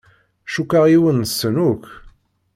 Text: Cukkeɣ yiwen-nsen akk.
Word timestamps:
Cukkeɣ 0.53 0.85
yiwen-nsen 0.87 1.55
akk. 1.69 1.85